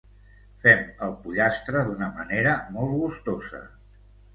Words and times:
Fem 0.63 0.81
el 1.09 1.13
pollastre 1.27 1.85
d'una 1.91 2.11
manera 2.19 2.59
molt 2.75 3.01
gustosa. 3.07 3.67